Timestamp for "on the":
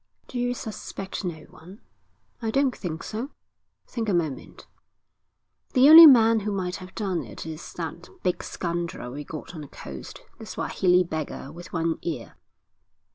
9.53-9.67